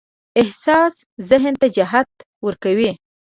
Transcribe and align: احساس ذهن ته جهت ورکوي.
احساس 0.43 0.95
ذهن 1.29 1.53
ته 1.61 1.67
جهت 1.75 2.09
ورکوي. 2.45 2.91